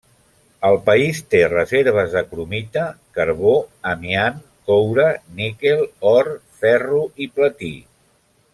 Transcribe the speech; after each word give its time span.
El 0.67 0.77
país 0.85 1.19
té 1.33 1.41
reserves 1.49 2.15
de 2.15 2.23
cromita, 2.31 2.85
carbó, 3.19 3.53
amiant, 3.91 4.41
coure, 4.71 5.05
níquel, 5.43 5.85
or, 6.15 6.31
ferro 6.65 7.07
i 7.27 7.33
platí. 7.39 7.75